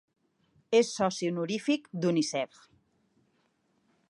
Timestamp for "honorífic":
1.31-1.87